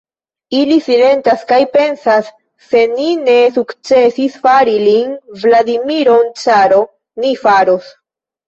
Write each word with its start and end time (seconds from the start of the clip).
Ili 0.59 0.75
silentas 0.85 1.41
kaj 1.51 1.59
pensas: 1.75 2.31
se 2.71 2.81
ni 2.95 3.11
ne 3.27 3.35
sukcesis 3.59 4.41
fari 4.47 4.75
lin, 4.89 5.15
Vladimiron, 5.45 6.33
caro, 6.47 6.81
ni 7.23 7.39
faros. 7.47 7.95